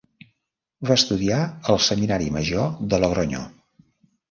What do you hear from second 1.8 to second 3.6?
seminari major de Logronyo.